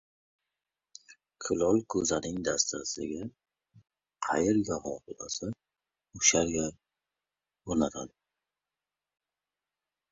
[1.43, 3.29] •Kulol ko‘zaning dastagini
[4.29, 6.67] qayerga xohlasa o‘sha yerga
[7.77, 8.19] o‘rnatadi.